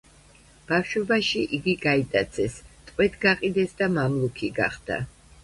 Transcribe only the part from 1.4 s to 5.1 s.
იგი გაიტაცეს, ტყვედ გაყიდეს და მამლუქი გახდა.